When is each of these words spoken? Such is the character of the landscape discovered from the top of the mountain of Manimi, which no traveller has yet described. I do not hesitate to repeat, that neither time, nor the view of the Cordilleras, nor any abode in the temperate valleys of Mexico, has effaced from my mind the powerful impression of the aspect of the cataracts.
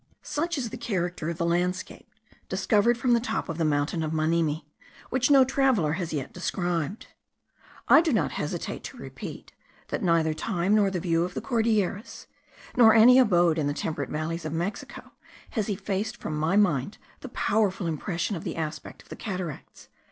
Such 0.23 0.57
is 0.57 0.71
the 0.71 0.79
character 0.79 1.29
of 1.29 1.37
the 1.37 1.45
landscape 1.45 2.09
discovered 2.49 2.97
from 2.97 3.13
the 3.13 3.19
top 3.19 3.49
of 3.49 3.59
the 3.59 3.63
mountain 3.63 4.01
of 4.01 4.11
Manimi, 4.11 4.65
which 5.11 5.29
no 5.29 5.43
traveller 5.45 5.91
has 5.93 6.11
yet 6.11 6.33
described. 6.33 7.05
I 7.87 8.01
do 8.01 8.11
not 8.11 8.31
hesitate 8.31 8.83
to 8.85 8.97
repeat, 8.97 9.53
that 9.89 10.01
neither 10.01 10.33
time, 10.33 10.73
nor 10.73 10.89
the 10.89 10.99
view 10.99 11.23
of 11.23 11.35
the 11.35 11.39
Cordilleras, 11.41 12.25
nor 12.75 12.95
any 12.95 13.19
abode 13.19 13.59
in 13.59 13.67
the 13.67 13.75
temperate 13.75 14.09
valleys 14.09 14.43
of 14.43 14.53
Mexico, 14.53 15.11
has 15.51 15.69
effaced 15.69 16.17
from 16.17 16.35
my 16.35 16.55
mind 16.55 16.97
the 17.19 17.29
powerful 17.29 17.85
impression 17.85 18.35
of 18.35 18.43
the 18.43 18.55
aspect 18.55 19.03
of 19.03 19.09
the 19.09 19.15
cataracts. 19.15 19.87